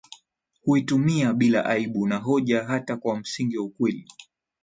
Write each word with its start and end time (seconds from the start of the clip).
huitumia 0.61 1.33
bila 1.33 1.65
aibu 1.65 2.07
na 2.07 2.17
hoja 2.17 2.63
hata 2.63 2.97
kwa 2.97 3.17
msingi 3.19 3.57
wa 3.57 3.65
ukweli 3.65 4.07